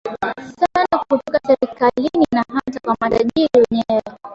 [0.59, 4.01] sana kutoka serikalini na hata kwa matajiri wenyewe